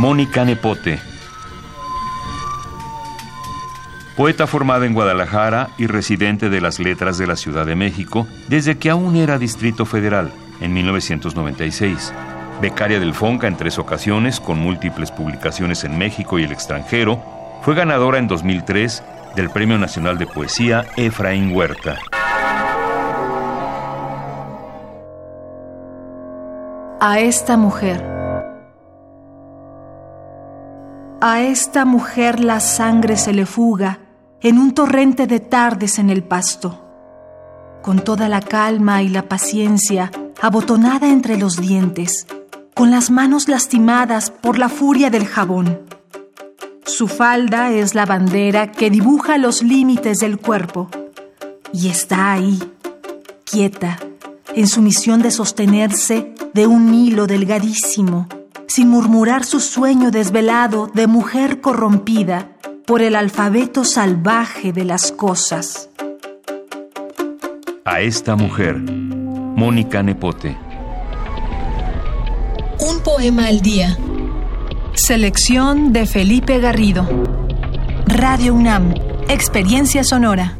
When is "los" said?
41.36-41.58, 49.36-49.62